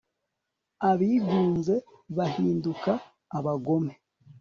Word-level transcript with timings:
abigunze 0.89 1.75
bahinduka 2.17 2.91
abagome 3.37 3.93